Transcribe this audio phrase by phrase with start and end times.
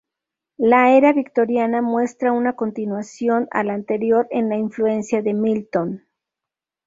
[0.57, 6.07] La era victoriana muestra una continuación a la anterior en la influencia de Milton.